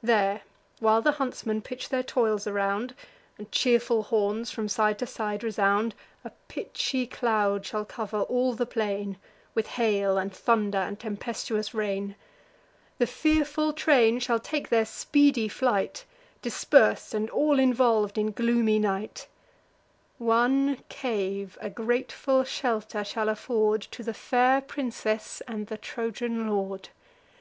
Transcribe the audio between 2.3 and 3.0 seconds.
around,